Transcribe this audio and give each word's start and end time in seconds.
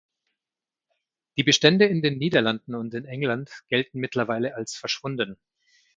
Die 1.37 1.43
Bestände 1.43 1.85
in 1.85 2.01
den 2.01 2.17
Niederlanden 2.17 2.73
und 2.73 2.91
in 2.95 3.05
England 3.05 3.51
gelten 3.67 3.99
mittlerweile 3.99 4.55
als 4.55 4.75
verschwunden. 4.75 5.37